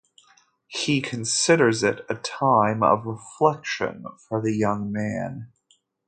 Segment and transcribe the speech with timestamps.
[0.65, 5.51] He considers it a time of reflection for the young man.